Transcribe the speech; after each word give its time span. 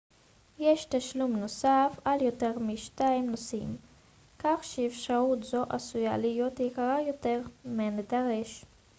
יש 0.59 0.85
תשלום 0.85 1.35
נוסף 1.35 1.99
על 2.05 2.21
יותר 2.21 2.59
מ-2 2.59 3.03
נוסעים 3.03 3.77
כך 4.39 4.63
שאפשרות 4.63 5.43
זו 5.43 5.63
עשויה 5.69 6.17
להיות 6.17 6.59
יקרה 6.59 7.01
יותר 7.01 7.41
מהנדרש 7.65 8.65